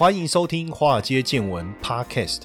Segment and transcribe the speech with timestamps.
[0.00, 2.44] 欢迎收听《华尔街见闻》Podcast。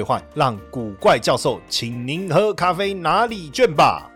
[0.33, 4.10] 让古怪教授请您喝咖啡拿礼券吧。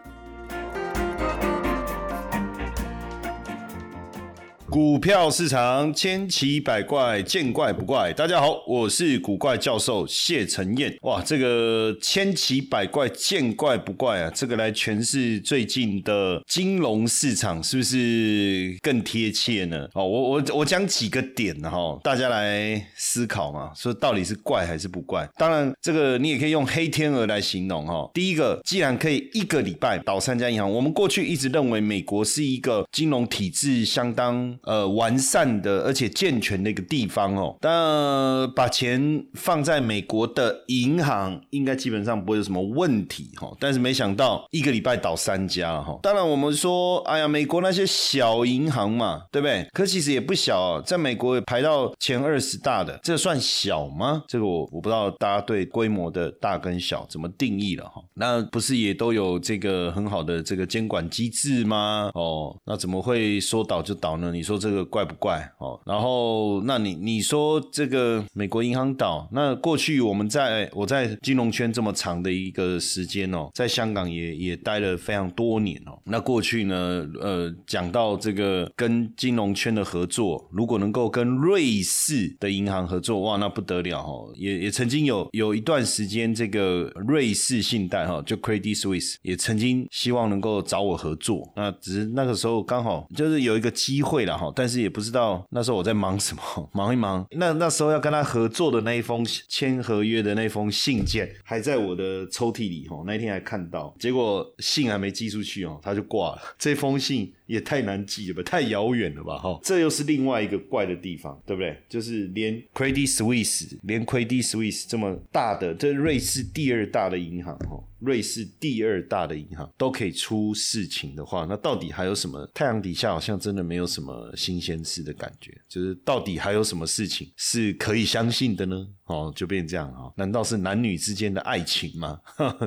[4.76, 8.12] 股票市场千奇百怪，见怪不怪。
[8.12, 10.94] 大家好，我是古怪教授谢承彦。
[11.04, 14.30] 哇，这个千奇百怪，见怪不怪啊！
[14.36, 19.88] 这个来诠释最近的金融市场，是不是更贴切呢？
[19.94, 25.26] 哦，我我我讲几个点哈，大家来思考嘛，说到底是怪还是不怪？
[25.38, 28.12] 当然，这个你也可以用黑天鹅来形容哈。
[28.14, 34.54] 第一个，既然可以一个礼拜倒三家银行，我们过去一直认为美国是一个金融体制相当。
[34.66, 43.52] 呃，完善的而且健全的一个地方哦，但把钱放在美国的银行，应该基本上不会有什么问题哈。
[43.59, 45.97] 但是没想到一个礼拜倒三家哈。
[46.02, 49.67] 当然我们说，哎呀，美国那些小银行嘛，对不对？
[49.73, 54.23] 可其实也不小，在美国也排到前二十大的，这算小吗？
[54.27, 58.02] 这个我我不知道大家对规模的大跟小怎么定义了哈。
[58.16, 62.09] 那不是也都有这个很好的这个监管机制吗？
[62.13, 64.31] 哦，那怎么会说倒就倒呢？
[64.31, 64.56] 你说？
[64.66, 65.80] 这个怪不怪哦？
[65.86, 76.00] 然后，那你你说这个美国银行倒，那过去我们在我在金融圈这么长的一个时间哦，在香港也也待了非常多年哦。
[76.06, 84.32] 那过去呢，呃，讲到这个跟金融圈的合作，如果能够跟瑞士的银行合作，哇，那不得了哦！
[84.36, 94.54] 也也曾经有有一段时间，这个瑞士信贷哈，就 Credit Suisse 也曾经希望能够找我合作，那只是那个时候刚好就是有一个机会啦了哈。
[94.56, 96.42] 但是也不知道那时候我在忙什么，
[96.73, 97.26] 忙一忙。
[97.32, 106.42] 那那时候要跟他合作的那一封签合约的那封信件还在我的抽屉里哈，那天还看到，结果信还没寄出去哦，他就挂了。
[106.60, 109.60] 这封信也太难寄了吧，太遥远了吧哈。
[109.64, 111.78] 这又是另外一个怪的地方，对不对？
[111.88, 117.82] 就是连 Credit Suisse，连 Credit Suisse 这么大的，这瑞士第二大的银行哈。
[118.00, 122.50] 瑞士第二大的银行都可以出事情的话，那到底还有什么？
[122.54, 128.88] 太阳底下好像真的没有什么新鲜事的感觉，就是到底还有什么事情是可以相信的呢？
[129.06, 130.12] 哦，就变这样哈？
[130.18, 132.19] 难道是男女之间的爱情吗？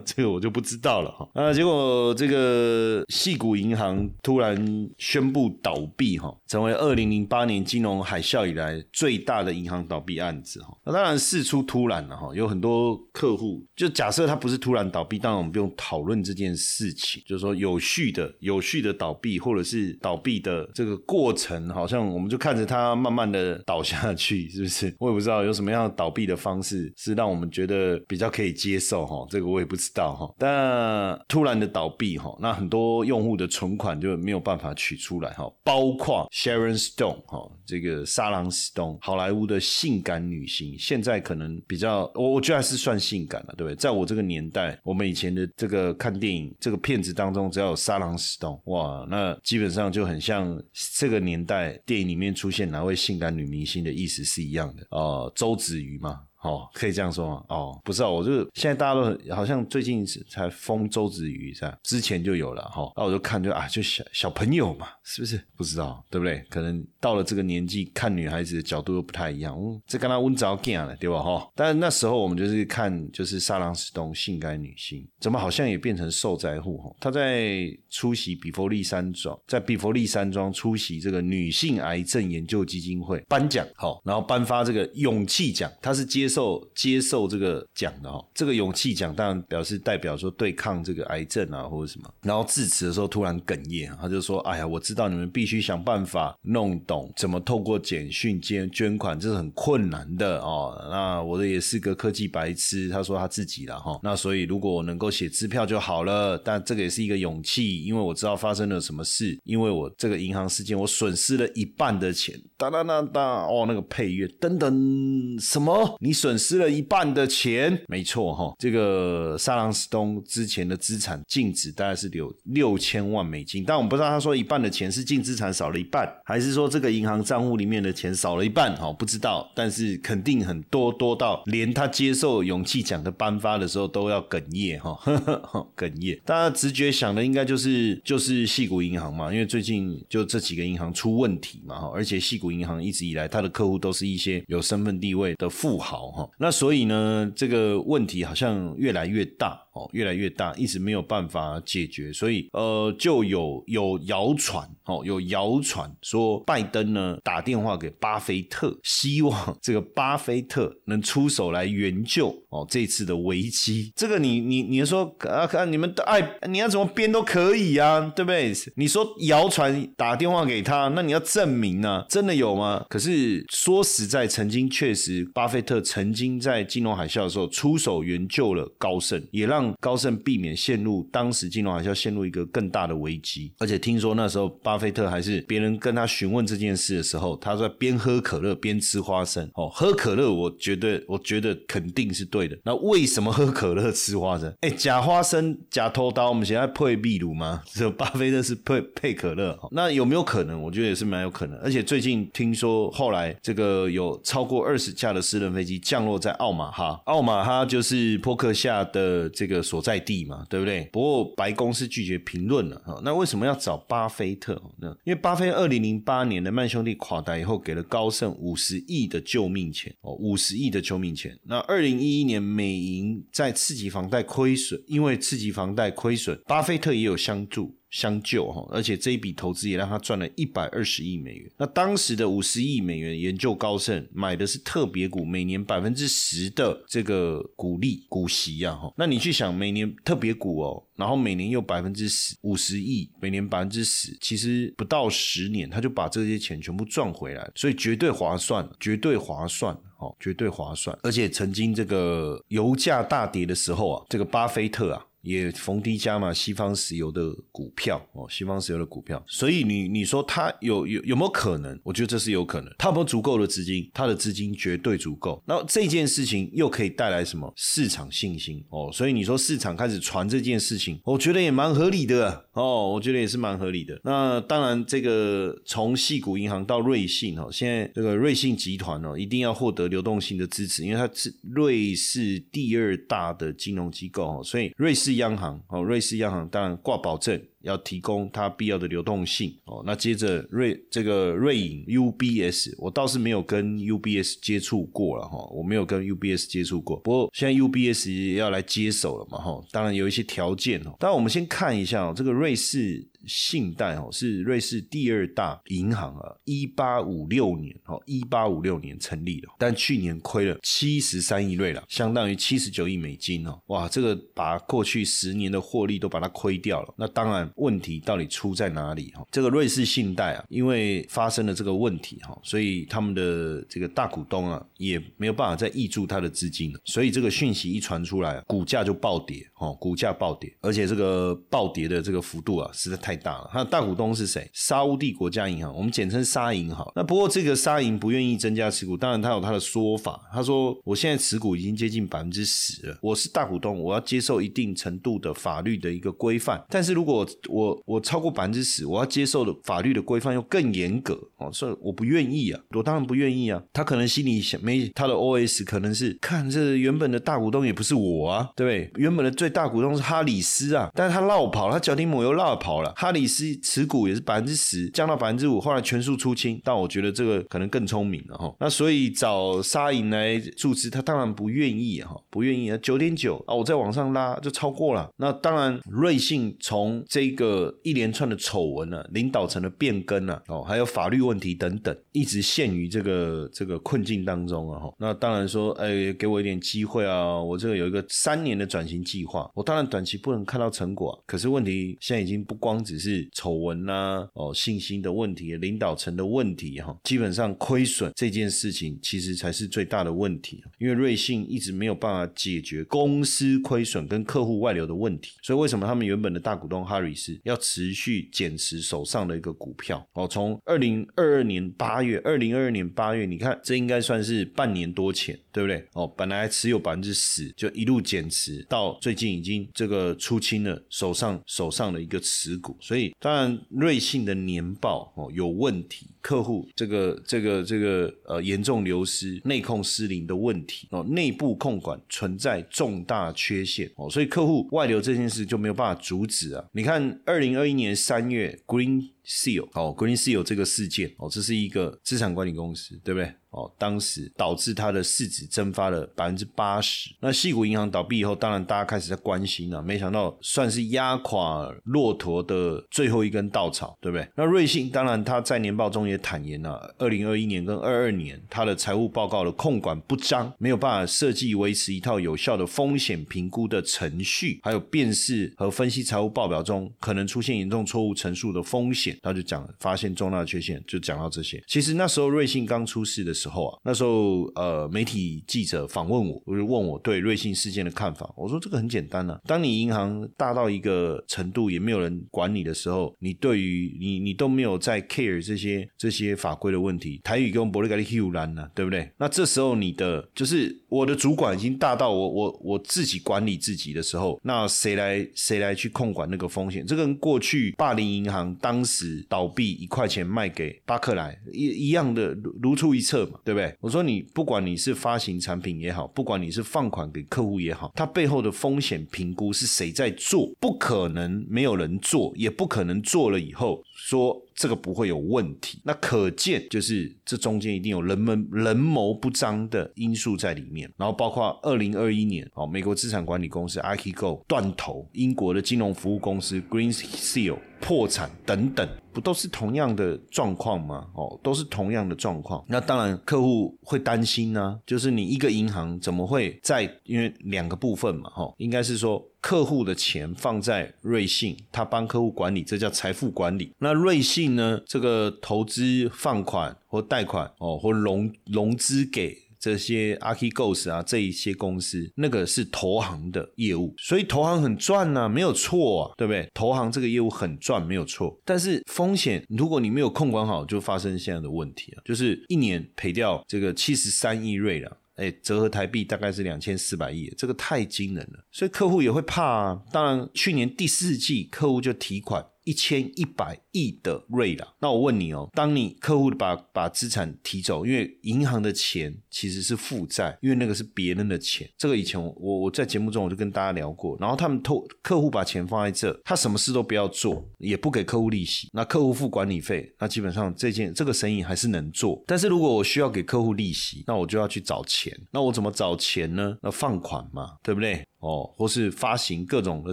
[0.04, 1.28] 这个我就不知道了哈。
[1.34, 10.76] 啊，结果这个细谷银行突然宣布倒闭哈，成为二零零八年金融海啸以来最大的银行倒闭案子哈。
[10.84, 24.94] 那当然事出突然了哈，有很多客户就假设他不是突然倒闭，当然我们不用讨论这件事情，就是说有序的、有序的倒闭，或者是倒闭的这个过程，好像我们就看着它慢慢的倒下去，是不是？
[25.00, 26.28] 我也不知道有什么样倒闭。
[26.28, 30.30] 的方式是让我们觉得比较可以接受哈，这个我也不知道哈。
[30.36, 43.74] 但突然的倒闭哈，那很多用户的存款就没有办法取出来哈，包括 Sharon Stone 哈，这个莎朗史东，好莱坞的性感女星，现在可能比较我我觉得还是算性感了，对不对？
[43.74, 50.62] 在我这个年代，我们以前的这个看电影这个片子当中，只要有莎朗史东，哇，那基本上就很像
[50.98, 56.20] 这个年代电影里面出现哪位性感女明星的意思是一样的哦，周子瑜嘛。
[56.42, 57.44] 哦，可以这样说吗？
[57.48, 61.76] 哦，不是啊，我就现在大家都很好像最近才封周子瑜是吧？
[61.82, 65.40] 之前就有了哈，那我就看就啊，就小小朋友嘛，是不是？
[65.56, 66.38] 不知道对不对？
[66.48, 69.56] 可能到了这个年纪看女孩子的角度又不太一样。
[69.58, 71.20] 嗯，这跟他温早见了，对吧？
[71.20, 76.78] 哈，但是那时候我们就是看就是沙朗史东性感女性，怎么好像也变成受灾户？
[76.78, 86.27] 哈，他在出席比佛利山庄，在比佛利山庄出席这个女性癌症研究基金会颁奖，好，然后颁发这个勇气奖，他是接。
[86.28, 100.76] 受接受这个奖的哈，这个勇气奖当然表示代表说对抗这个癌症啊或者什么，然后致辞的时候突然哽咽，他就说：“哎呀，我知道你们必须想办法弄懂怎么透过简讯捐捐款，这是很困难的哦。
[100.90, 103.98] 那我的也是个科技白痴，他说他自己了哈。
[104.02, 112.38] 那所以如果我能够写支票就好了，但这个也是一个勇气，因为我知道发生了什么事，因为我这个银行事件我损失了一半的钱。
[112.58, 116.17] 哒哒哒哒哦，那个配乐等等什么你？
[116.18, 117.80] 损失了一半的钱。
[117.86, 128.74] 没错哈，这个萨朗斯东之前的资产净值大概是有六千万美金，但我们不知道他说一半的钱是净资产少了一半，还是说这个银行账户里面的钱少了一半？
[128.76, 134.98] 哈，不知道，但是肯定很多多到连他接受勇气奖的颁发的时候都要哽咽哈，
[135.76, 136.20] 哽咽。
[136.24, 149.67] 大家直觉想的应该就是就是细谷银行嘛，因为最近就这几个银行出问题嘛哈，而且细谷银行一直以来它的客户都是一些有身份地位的富豪哈，那所以呢这个问题好像越来越大。
[149.92, 163.92] 越来越大，一直没有办法解决，所以呃，就有有谣传哦，有谣传说拜登呢打电话给巴菲特，希望 这个巴菲特能出手来援救哦这次的危机。
[163.94, 168.52] 这个你你你说啊，看你们爱你要怎么编都可以啊，对不对？
[168.76, 172.84] 你说谣传打电话给他，那你要证明啊，真的有吗？
[172.88, 179.67] 可是说实在，曾经确实巴菲特曾经在金融海啸的时候出手援救了高盛，也让。
[179.80, 189.48] 高盛避免陷入当时金融海啸陷入一个更大的危机，而且听说那时候巴菲特还是别人跟他询问这件事的时候，他在边喝可乐边吃花生。
[189.54, 192.56] 哦，喝可乐，我觉得我觉得肯定是对的。
[192.64, 194.52] 那为什么喝可乐吃花生？
[194.60, 197.62] 哎，假花生假偷刀，我们现在配秘鲁吗？
[197.66, 199.58] 只有巴菲特是配配可乐。
[199.72, 200.62] 那有没有可能？
[200.62, 201.58] 我觉得也是蛮有可能。
[201.58, 209.58] 而且最近听说后来这个有超过二十架的私人飞机降落在奥马哈，奥马哈就是波克夏的这个。
[209.68, 210.88] 所在地嘛，对不对？
[210.90, 212.98] 不过白宫是拒绝评论了哈。
[213.04, 214.96] 那为什么要找巴菲特呢？
[215.04, 221.38] 因为巴菲特二零零八年的曼兄弟垮台以后，给了高盛五十亿的救命钱哦，五十亿的救命钱。
[221.44, 227.76] 那二零一一年美银在次级房贷亏损，因为次级房贷亏损，巴菲特也有相助。
[227.90, 231.50] 相救哈，而且这一笔投资也让他赚了一百二十亿美元。
[231.56, 238.92] 那当时的五十亿美元研究高盛买的是特别股，每年百分之十的这个股利股息呀哈。
[238.96, 250.96] 那你去想，每年特别股哦，然后每年又百分之十，五十亿，每年百分之十，其实不到十年他就把这些钱全部赚回来，所以绝对划算，绝对划算哦，绝对划算。
[251.02, 255.06] 而且曾经这个油价大跌的时候啊，这个巴菲特啊。
[255.28, 261.78] 也逢低加码西方石油的股票哦，西方石油的股票，所以你你说它有有有没有可能？
[261.84, 263.90] 我觉得这是有可能，他有没有足够的资金？
[263.92, 265.42] 他的资金绝对足够。
[265.46, 268.88] 那这件事情又可以带来什么市场信心哦？
[268.90, 274.00] 所以你说市场开始传这件事情，我觉得也蛮合理的哦，我觉得也是蛮合理的。
[274.04, 285.17] 那当然，这个从细谷银行到瑞信哦，现在这个瑞信集团哦，一定要获得流动性的支持，因为它是瑞士第二大的金融机构哦，所以瑞士。
[285.18, 289.82] 央行哦，瑞士央行当然挂保证，要提供它必要的流动性哦。
[289.86, 296.96] 那接着瑞这个瑞银 UBS，我倒是没有跟 UBS 接触过了哈，我没有跟 UBS 接触过。
[297.00, 300.96] 不过现在 UBS 要来接手了嘛哈，当然有一些条件哦。
[300.98, 303.06] 当然我们先看一下哦，这个瑞士。
[303.28, 316.94] 信贷哦是瑞士第二大银行啊，一八五六年哦，一八五六年成立的，但去年亏了七十三亿瑞郎，相当于七十九亿美金哦，哇，这个把过去十年的获利都把它亏掉了。
[316.96, 319.22] 那当然问题到底出在哪里哈？
[319.30, 333.17] 这个瑞士信贷啊，因为发生了这个问题哈，所以他们的这个大股东啊也没有办法再挹注他的资金了，所以这个讯息一传出来，股价就暴跌哦，股价暴跌，而且这个暴跌的这个幅度啊实在太。
[333.18, 334.48] 大了，它的大股东是谁？
[334.52, 336.92] 沙乌地国家银行，我们简称沙银好。
[336.94, 340.20] 那不过这个沙银不愿意增加持股，当然他有他的说法。
[340.32, 346.62] 他说：“我现在持股已经接近百分之十了，我是大股东，我要接受一定程度的法律的一个规范。
[346.68, 353.62] 但是如果我我超过百分之十，我要接受的法律的规范又更严格哦，所以我不愿意啊，我当然不愿意啊。
[353.72, 359.02] 他可能心里想，没他的 OS 可能是看这原本的大股东也不是我啊，对不对？
[359.02, 362.92] 原本的最大股东是哈里斯啊，但是他绕跑了，他脚底抹油绕跑了。
[363.00, 366.60] 哈里斯持股也是百分之十，降到百分之五，后来全数出清。
[366.64, 368.52] 但我觉得这个可能更聪明了哈。
[368.58, 372.78] 那所以找沙银来注资，他当然不愿意哈，不愿意啊。
[372.82, 375.08] 九点九啊，我再往上拉就超过了。
[375.16, 384.80] 那当然，瑞信从这个一连串的丑闻呢，领导层的变更啊，哦，还有法律问题等等，一直陷于这个这个困境当中啊。
[384.80, 392.84] 哈，那当然说，哎，给我一点机会啊，我这个有一个三年的转型计划，我当然短期不能看到成果，可是问题现在已经不光。
[392.88, 400.64] 只是丑闻呐，哦，信心的问题、领导层的问题哈，基本上亏损这件事情其实才是最大的问题。
[400.78, 410.02] 因为瑞信一直没有办法解决公司亏损跟客户外流的问题，所以为什么他们原本的大股东哈里斯要持续减持手上的一个股票？
[410.14, 415.84] 哦，从二零二二年八月，二零二二年八月，你看这应该算是半年多前，对不对？
[415.92, 436.64] 哦，本来持有百分之十，就一路减持，到最近已经这个出清了手上手上的一个持股，所以当然瑞信的年报哦有问题，客户这个这个这个呃严重流失、内控失灵的问题哦，内部控管存在重大缺陷哦，所以客户外流这件事就没有办法阻止啊。
[436.72, 443.32] 你看二零二一年三月，Green Seal 哦，Green Seal 这个事件哦，这是一个资产管理公司，对不对？
[443.50, 447.10] 哦，当时导致它的市值蒸发了百分之八十。
[447.20, 449.82] 那细谷银行倒闭以后，当然大家开始在关心了。
[449.82, 454.28] 没想到算是压垮骆驼的最后一根稻草，对不对？
[454.36, 469.16] 那瑞信当然他在年报中也坦言了，二零二一年跟二二年它的财务报告的控管不彰，没有办法设计维持一套有效的风险评估的程序，还有辨识和分析财务报表中可能出现严重错误陈述的风险。
[469.22, 471.62] 他就讲发现重大缺陷，就讲到这些。
[471.66, 478.32] 其实那时候瑞信刚出事的时候啊，那时候呃媒体记者访问我，我就问我对瑞信事件的看法。
[478.36, 487.20] 我说这个很简单啊，当你银行大到一个程度，也没有人管你的时候，你对于你你都没有在 care 这些这些法规的问题。
[487.22, 489.10] 台语跟伯利格利 Q 兰呢，对不对？
[489.18, 496.84] 那这时候你的就是我的主管已经大到我我我自己管理自己的时候，那谁来谁来去控管那个风险？
[496.86, 503.74] 这跟过去霸凌银行当时倒闭一块钱卖给巴克莱一一样的如出一辙对不对？
[503.80, 510.48] 我说你不管你是发行产品也好，不管你是放款给客户也好，它背后的风险评估是谁在做？
[510.60, 514.42] 不可能没有人做，也不可能做了以后说。
[514.60, 531.06] 这个不会有问题，那可见就是这中间一定有人们人谋不彰的因素在里面，然后包括二零二一年哦，美国资产管理公司 Archegos 断头，英国的金融服务公司 Green Seal 破产等等，不都是同样的状况吗？
[531.14, 532.64] 哦，都是同样的状况。
[532.66, 543.72] 那当然客户会担心呢，就是你一个银行怎么会在因为两个部分嘛，哈，应该是说客户的钱放在瑞信，他帮客户管理，这叫财富管理。
[543.78, 544.80] 那瑞信呢？
[544.86, 556.48] 这个投资放款或贷款哦，或融融资给这些 Archegos 啊这一些公司，那个是投行的业务，所以投行很赚呐，没有错啊，对不对？
[556.54, 558.36] 投行这个业务很赚，没有错。
[558.44, 564.98] 但是风险，如果你没有控管好，就发生现在的问题啊，就是一年赔掉这个七十三亿瑞了。
[565.18, 569.82] 哎，折合台币大概是两千四百亿，这个太惊人了，所以客户也会怕啊。
[569.92, 572.46] 当然，去年第四季客户就提款。
[572.64, 581.68] 一千一百亿的瑞了，那我问你哦，当你客户把把资产提走，因为银行的钱其实是负债，因为那个是别人的钱。
[581.76, 592.22] 这个以前我我在节目中我就跟大家聊过，然后他们偷客户把钱放在这，他什么事都不要做，也不给客户利息，那客户付管理费，那基本上这件这个生意还是能做。
[592.26, 596.56] 但是如果我需要给客户利息，那我就要去找钱，那我怎么找钱呢？
[596.62, 598.02] 那放款嘛，对不对？
[598.20, 599.92] 哦，或是发行各种的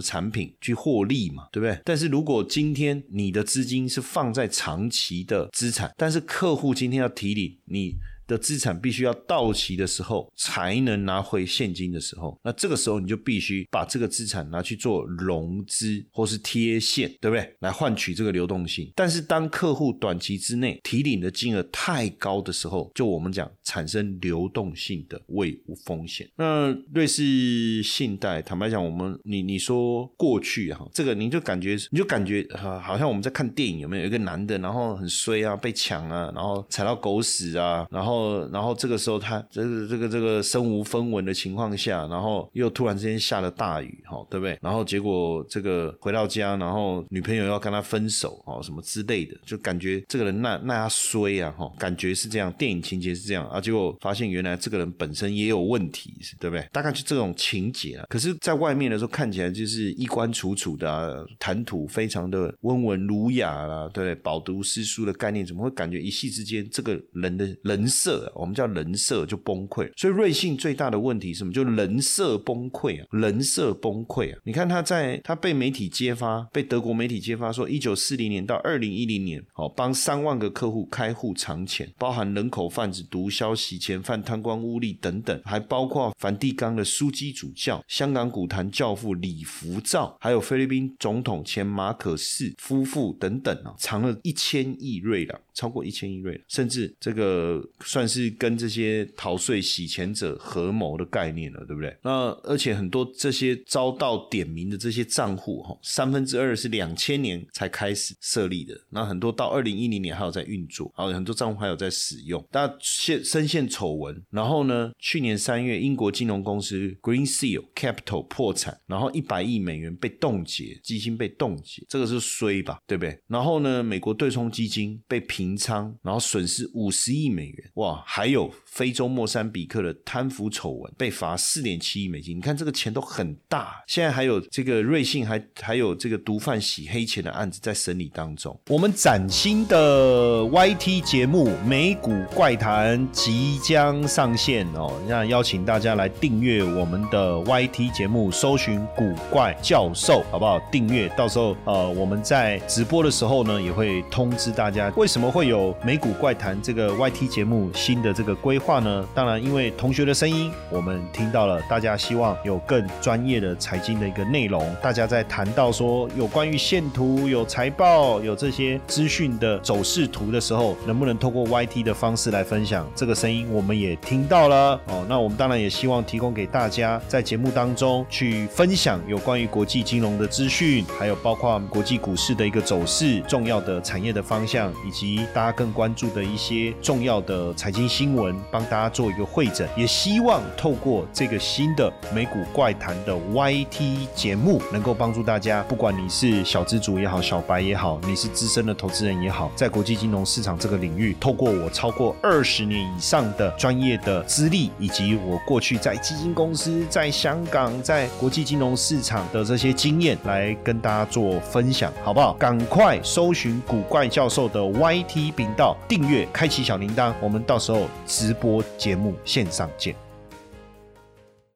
[0.00, 1.78] 产品去获利嘛，对不对？
[1.84, 7.94] 但是如果今天你的资金金是放在长期的资产，但是客户今天要提领你。
[8.26, 17.56] 的资产必须要到期的时候才能拿回现金的时候，那这个时候你就必须把这个资产拿去做融资或是贴现，对不对？
[17.60, 18.92] 来换取这个流动性。
[18.96, 26.28] 但是当客户短期之内提领的金额太高的时候，就我们讲产生流动性的未无风险。
[26.36, 38.15] 那瑞士信贷，坦白讲，我们你你说过去哈，这个你就感觉你就感觉哈，好像我们在看电影，有没有一个男的，然后很衰啊，被抢啊，然后踩到狗屎啊，然后。
[38.16, 44.58] 后，然后这个时候他这个这个这个身无分文的情况下，然后又突然之间下了大雨，哈，对不对？
[44.62, 56.66] 然后结果这个回到家，然后女朋友要跟他分手，哦，什么之类的，就感觉这个人那那他衰啊，哈，感觉是这样，电影情节是这样啊，结果发现原来这个人本身也有问题，对不对？
[56.72, 58.06] 大概就这种情节啊。
[58.08, 64.14] 可是，在外面的时候看起来就是衣冠楚楚的，谈吐非常的温文儒雅啦，对不对？
[64.22, 68.32] 饱读诗书的概念，怎么会感觉一夕之间这个人的人设？
[68.34, 69.90] 我们叫人设就崩溃。
[69.96, 71.52] 所以瑞信最大的问题是什么？
[71.52, 74.38] 就人设崩溃啊，人设崩溃啊！
[74.44, 95.40] 你看他在他被媒体揭发，被德国媒体揭发说，一九四零年到二零一零年，哦，帮三万个客户开户藏钱，包含人口贩子、毒枭、洗钱犯、贪官污吏等等，还包括梵蒂冈的枢机主教、香港古坛教父李福照，还有菲律宾总统前马可士夫妇等等啊，藏了一千亿瑞郎。
[95.56, 101.96] 超过一千亿瑞，甚至这个算是跟这些逃税洗钱者合谋的概念了，对不对？
[102.02, 114.22] 那而且很多这些遭到点名的这些账户，哈，三分之二是两千年才开始设立的，那很多到二零一零年还有在运作，还有很多账户还有在使用，但现深陷丑闻。
[114.28, 123.18] 然后呢，去年三月，英国金融公司 Green Seal Capital 破产，然后一百亿美元被冻结，基金被冻结，这个是衰吧，对不对？
[123.26, 125.46] 然后呢，美国对冲基金被平。
[125.46, 127.85] 平仓，然后损失五十亿美元，哇！
[128.06, 132.36] 还有非洲莫桑比克的贪腐丑闻，被罚四点七亿美金。
[132.36, 133.82] 你看这个钱都很大。
[133.86, 138.58] 现在还有这个瑞信，还还有这个毒贩洗黑钱的案子在审理当中。
[138.68, 150.58] 我们崭新的 YT 节目《美股怪谈》即将上线哦，那邀请大家来订阅我们的 YT 节目，搜寻“古怪教授”，好不好？
[150.72, 155.26] 订阅，到时候呃，我们在直播的时候呢，也会通知大家为什么。
[155.36, 159.06] 会有美股怪谈这个 YT 节目新的这个规划呢？
[159.14, 164.74] 当然，因为同学的声音，我们听到了，大家希望有更专业的财经的一个内容。
[164.82, 173.46] 大家在谈到说有关于线图、有财报、有这些资讯的走势图的时候，能不能透过 YT 的方式来分享这个声音？
[173.52, 175.04] 我们也听到了哦。
[175.08, 212.32] 那我们当然也希望提供给大家，在节目当中去分享有关于国际金融的资讯，还有包括国际股市的一个走势、重要的产业的方向，以及大家更关注的一些重要的财经新闻，帮大家做一个会诊，也希望透过这个新的美股怪谈的 YT 节目，能够帮助大家，不管你是小资主也好，小白也好，你是资深的投资人也好，在国际金融市场这个领域，透过我超过二十年以上的专业的资历，以及我过去在基金公司、在香港、在国际金融市场的这些经验，来跟大家做分享，好不好？
[212.34, 215.32] 赶快搜寻古怪教授的 YT。
[215.32, 219.94] 频道订阅，开启小铃铛，我们到时候直播节目线上见。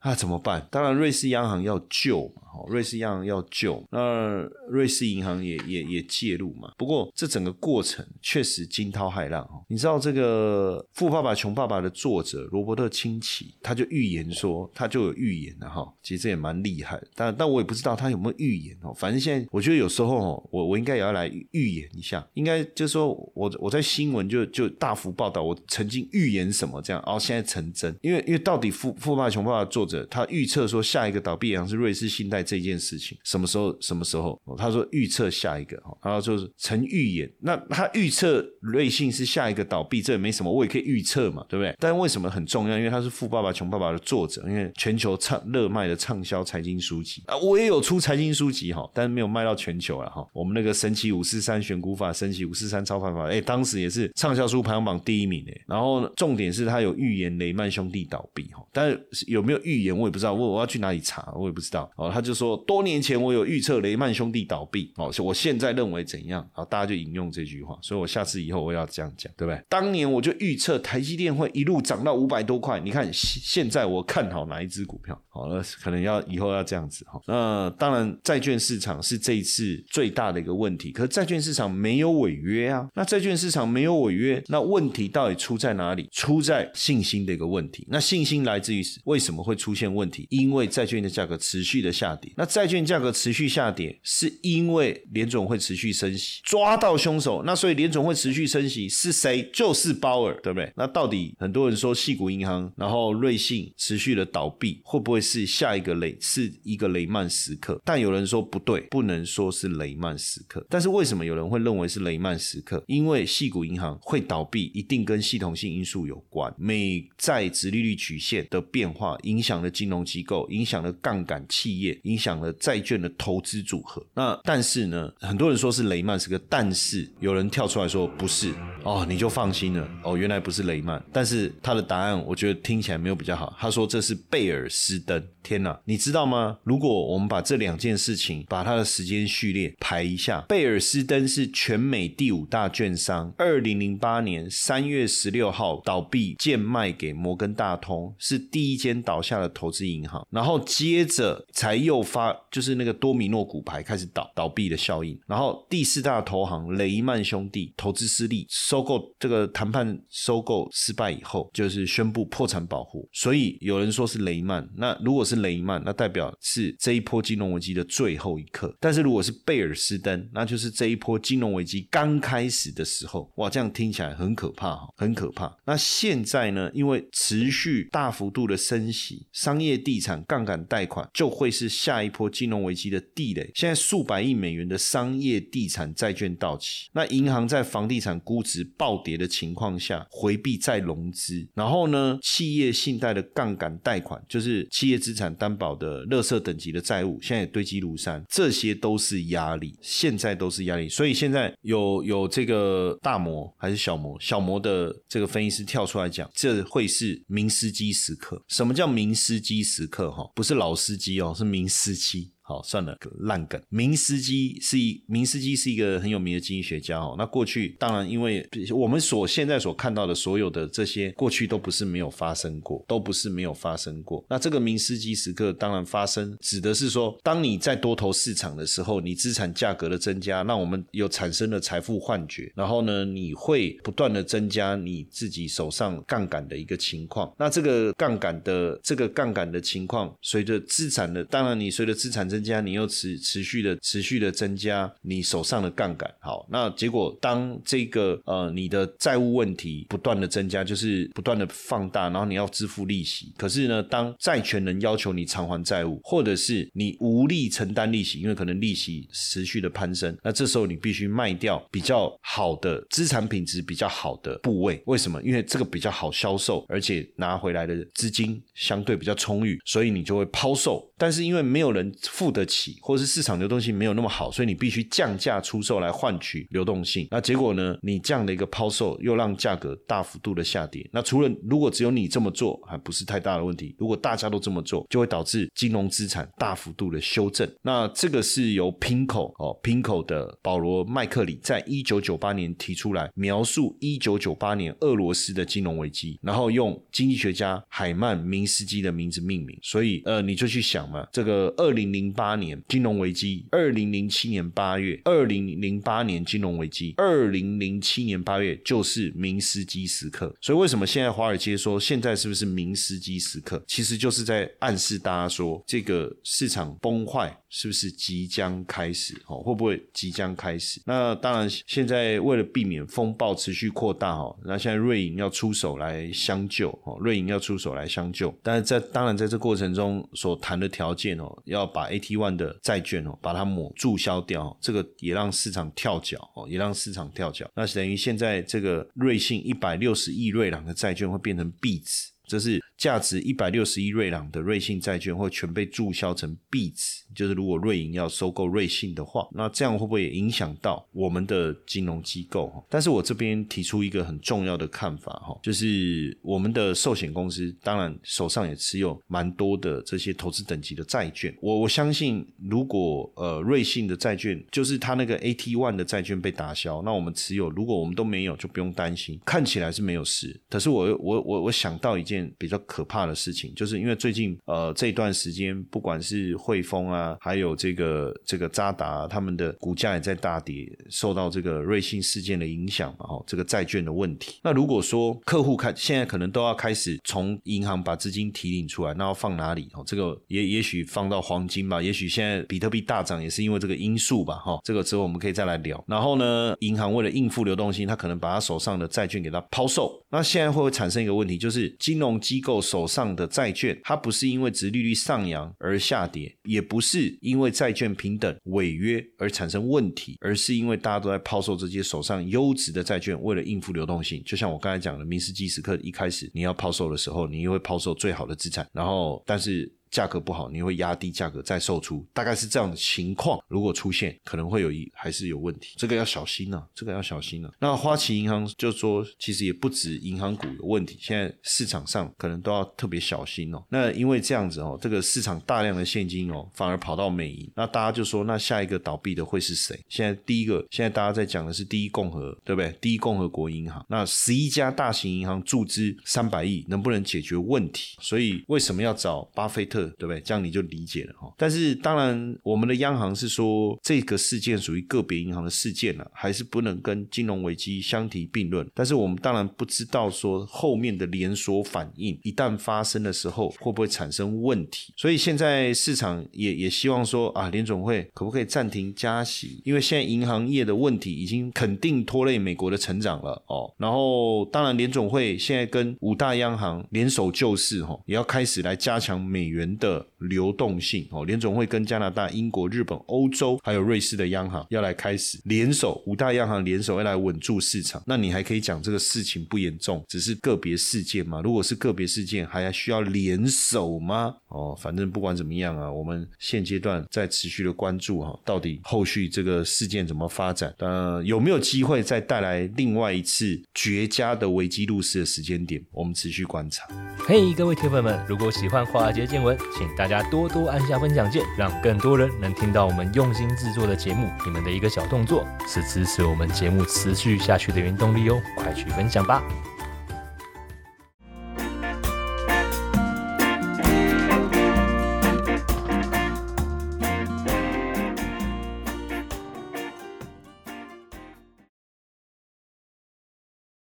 [0.03, 0.67] 那怎么办？
[0.71, 2.43] 当然，瑞士央行要救嘛。
[2.69, 6.73] 瑞士央行要救，那瑞士银行也也也介入嘛。
[6.77, 9.65] 不过这整个过程确实惊涛骇浪哦。
[9.69, 15.91] 你知道这个《富爸爸穷爸爸》的作者罗伯特清崎，他就预言说，他就有预言的哈。
[16.03, 18.93] 其实这也蛮厉害，但但我也不知道他有没有预言哦。
[18.95, 27.97] 反正现在我觉得有时候哦，我我应该也要来预言一下，应该就是说我我在新闻就就大幅报道我曾经预言什么这样，然后现在成真。
[28.03, 32.45] 因为因为到底《富富爸爸穷爸爸》作者他预测说下一个倒闭银行是瑞士信贷。
[32.51, 33.81] 这件事情什么时候？
[33.81, 34.37] 什么时候？
[34.59, 37.31] 他说预测下一个，然后就是曾预言。
[37.39, 41.73] 那他预测瑞信是下一个倒闭，这也没什么，我也可以预测嘛，对不对？
[41.79, 42.77] 但为什么很重要？
[42.77, 50.27] 因为他是《富爸爸穷爸爸》的作者，因为全球畅热卖的畅销财经书籍啊，我也有出财经书籍哈，但是没有卖到全球了哈。
[50.33, 55.61] 我们那个神奇五四三选股法，神奇五四三超盘法，哎，当时也是畅销书排行榜第一名哎。
[55.69, 62.11] 然后重点是他有预言雷曼兄弟倒闭哈，但是有没有预言我也不知道，我我要去哪里查我也不知道哦。
[62.13, 62.30] 他就。
[62.31, 66.49] 就说多年前我有预测雷曼兄弟倒闭哦，我现在认为怎样？
[66.53, 69.61] 好，大家就引用这句话，所以我下次以后我要这样讲，对不对？
[69.69, 75.21] 当年我就预测台积电会一路涨到五百多块，你看现在我看好哪一只股票？
[75.29, 77.21] 好了，可能要以后要这样子哈。
[77.27, 82.89] 那当然，债券市场是这一次最大的一个问题，可是债券市场没有违约啊。
[82.95, 86.09] 那债券市场没有违约，那问题到底出在哪里？
[86.13, 87.85] 出在信心的一个问题。
[87.91, 90.29] 那信心来自于为什么会出现问题？
[90.31, 97.43] 因为债券的价格持续的下跌那债券价格持续下跌，是因为联总会持续升息，抓到凶手。
[97.45, 99.49] 那所以联总会持续升息是谁？
[99.53, 100.73] 就是鲍尔，对不对？
[100.77, 107.81] 那到底很多人说细谷银行，然后瑞信持续的倒闭，会不会是下一个雷，是一个雷曼时刻？
[107.85, 110.65] 但有人说不对，不能说是雷曼时刻。
[110.69, 112.83] 但是为什么有人会认为是雷曼时刻？
[112.87, 116.53] 因为细谷银行会倒闭，一定跟系统性因素有关。
[116.59, 121.99] 美债殖利率曲线的变化，影响了金融机构，影响了杠杆企业。
[122.11, 124.05] 影响了债券的投资组合。
[124.15, 131.03] 那但是呢，很多人说是雷曼是个，但是有人跳出来说不是哦，你就放心了哦，原来不是雷曼。
[131.13, 135.23] 但是他的答案我觉得听起来没有比较好，他说这是贝尔斯登。
[135.43, 136.59] 天哪，你知道吗？
[136.65, 150.27] 如果我们把这两件事情把它的时间序列排一下，贝尔斯登是全美第五大券商，二零零八年三月十六号倒闭贱卖给摩根大通，是第一间倒下的投资银行。
[150.31, 155.19] 然后接着才又诱发就是那个多米诺骨牌开始倒倒闭的效应。
[155.27, 163.09] 然后第四大投行雷曼兄弟投资失利，收购这个谈判收购失败以后，就是宣布破产保护。
[163.13, 168.75] 所以有人说是雷曼，那如果是雷曼，那代表是这一波金融危机的最后一刻。
[168.81, 173.31] 但是如果是贝尔斯登，那就是这一波金融危机刚开始的时候。
[173.37, 175.53] 哇，这样听起来很可怕哈，很可怕。
[175.65, 176.71] 那现在呢？
[176.73, 183.51] 因为持续大幅度的升息，商业地产杠杆贷款就会是下下一波金融危机的地雷。
[183.55, 195.35] 现在数百亿美元的商业地产债券到期，那银行在房地产估值暴跌的情况下回避再融资，然后呢，企业信贷的杠杆贷款就是企业资产。
[195.41, 200.87] 担保的垃圾等级的债务，现在也堆积如山，这些都是压力，现在都是压力。
[200.87, 204.21] 所以现在有有这个大摩还是小摩？
[204.21, 208.43] 小摩的这个分析师跳出来讲，这会是明司机时刻。
[208.49, 210.11] 什么叫明司机时刻？
[210.11, 212.31] 哈，不是老司机哦，是名司机。
[212.51, 213.63] 好，算了，烂梗。
[213.69, 217.15] 明斯基是一明斯基是一个很有名的经济学家哦。
[217.17, 224.25] 那过去当然，因为我们所现在所看到的所有的这些过去都不是没有发生过，都不是没有发生过。
[224.29, 237.33] 那这个明斯基时刻当然发生，指的是说，当你在多头市场的时候，你资产价格的增加，那我们有产生了财富幻觉，然后呢，你会不断的增加你自己手上杠杆的一个情况。
[237.39, 242.40] 那这个杠杆的这个杠杆的情况，随着资产的，当然你随着资产增。
[242.41, 265.21] 增加，你又持持续的持续的增加你手上的杠杆，好，那结果当这个呃你的债务问题不断的增加，就是不断的放大，然后你要支付利息，可是呢，当债权人要求你偿还债务，或者是你无力承担利息，因为可能利息持续的攀升，那这时候你必须卖掉比较好的资产品质比较好的部位，为什么？
[265.23, 270.91] 因为这个比较好销售，而且拿回来的资金相对比较充裕，所以你就会抛售。
[270.97, 277.09] 但是因为没有人付得起，或是市场流动性没有那么好，所以你必须降价出售来换取流动性。
[277.11, 277.77] 那结果呢？
[277.83, 280.89] 你这样的一个抛售又让价格大幅度的下跌。
[280.93, 283.75] 那除了如果只有你这么做，还不是太大的问题。
[283.79, 287.51] 如果大家都这么做，就会导致金融资产大幅度的修正。
[287.63, 299.59] 那这个是由 Pinko 哦，Pinko 的保罗麦克里在一九九八年提出来描述一九九八年俄罗斯的金融危机，然后用经济学家海曼明斯基的名字命名。
[299.63, 301.07] 所以呃，你就去想嘛。
[301.13, 310.35] 这个二零零八年金融危机，二零零七年八月，二零零八年金融危机，二零零七年八月就是明斯基时刻。
[310.43, 313.63] 所以为什么现在华尔街说现在是不是明斯基时刻？
[313.67, 319.15] 其实就是在暗示大家说，这个市场崩坏是不是即将开始？
[319.27, 320.83] 哦，会不会即将开始？
[320.85, 328.35] 那当然，现在为了避免风暴持续扩大，哦，那现在瑞银要出手来相救，哦，瑞银要出手来相救。
[328.43, 330.69] 但是在当然在这过程中所谈的。
[330.71, 337.49] 条件哦，要把 T One 的债券哦，把它抹注销掉，这个也让市场跳脚哦，也让市场跳脚。
[337.55, 342.61] 那等于现在这个瑞信一百六十亿瑞郎的债券会变成币值，这是。
[342.81, 352.51] 价值一百六十亿瑞郎的瑞信债券会全被注销成币值，就是如果瑞银要收购瑞信的话，那这样会不会也影响到我们的金融机构？
[352.71, 361.37] 但是我这边提出一个很重要的看法哈，就是我们的寿险公司当然手上也持有蛮多的这些投资等级的债券。
[361.43, 370.41] 我我相信，如果呃瑞信的债券就是它那个 AT One 的债券被打消，那我们持有，如果我们都没有，就不用担心，看起来是没有事。
[370.49, 372.61] 可是我我我我想到一件比较。
[372.67, 384.39] 可怕的事情，就是因为最近呃这段时间，不管是汇丰啊，还有这个这个渣打，他们的股价也在大跌，受到这个瑞信事件的影响嘛，哈，这个债券的问题。
[384.43, 389.69] 那如果说客户开现在可能都要开始从银行把资金提领出来，那要放哪里？
[389.73, 395.83] 哦，这个也也许放到黄金吧，也许现在比特币大涨也是因为这个因素吧，哈，这个之后我们可以再来聊。
[395.89, 400.01] 然后呢，银行为了应付流动性，他可能把他手上的债券给他抛售。
[400.11, 402.61] 那现在会不会产生一个问题，就是金融机构？
[402.71, 414.23] 手上的债券，它不是因为殖利率上扬而下跌，也不是因为债券平等违约而产生问题，而是因为大家都在抛售这些手上优质的债券，为了应付流动性。
[414.25, 419.73] 就像我刚才讲的，明斯基时刻一开始你要抛售的时候，你又会抛售最好的资产，然后但是。
[419.91, 423.43] 价格不好，你会压低价格再售出，大概是这样的情况。
[423.49, 427.51] 如果出现，可能会有一还是有问题，这个要小心呢，这个要小心呢。
[427.59, 433.63] 那花旗银行就说，其实也不止银行股有问题，现在市场上可能都要特别小心哦。
[433.69, 439.79] 那因为这样子哦，这个市场大量的现金哦，反而跑到美银，那大家就说，那下一个倒闭的会是谁？
[439.89, 442.73] 现在第一个，现在大家在讲的是第一共和，对不对？
[442.81, 447.97] 第一共和国银行，那十一家大型银行注资三百亿，能不能解决问题？
[448.01, 450.21] 所以为什么要找巴菲特，对不对？
[450.21, 451.33] 这样你就理解了哈。
[451.37, 458.69] 但是当然，我们的央行是说这个事件属于个别银行的事件了，还是不能跟金融危机相提并论。
[458.75, 464.93] 但是我们当然不知道说后面的连锁反应一旦发生的时候会不会产生问题。
[464.97, 469.61] 所以现在市场也也希望说啊，联总会可不可以暂停加息？
[469.65, 473.73] 因为现在银行业的问题已经肯定拖累美国的成长了哦。
[473.79, 481.25] 然后当然联总会现在跟五大央行联手救市哈，也要开始来加强美元的流动性哦。
[481.25, 488.03] 联总会跟加拿大、英国、日本、欧洲还有瑞士的央行要来开始联手，五大央行联手要来稳住市场。
[488.07, 491.41] 那你还可以讲这个事情不严重，只是个别事件吗？
[491.43, 494.35] 如果是个别事件，还需要联手吗？
[494.49, 500.75] 哦，反正不管怎么样啊，我们现阶段在持续的关注哈，到底后续这个事件怎么发展？
[500.79, 505.81] 呃，有没有机会再带来另外一次绝佳的危机入市的时间点？
[505.93, 506.87] 我们持续观察。
[507.19, 514.31] 嘿，各位铁粉们，如果喜欢华尔街见闻，请大家多多按下分享键，让更多人能听到我们用心制作的节目。
[514.45, 519.43] 你们的一个小动作，是支持我们节目持续下去的原动力哦，快去分享吧！